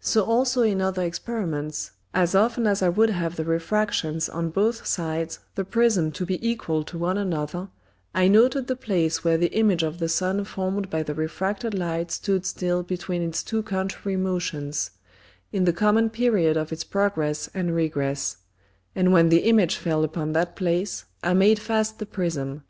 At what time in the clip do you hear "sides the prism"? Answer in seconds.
4.86-6.10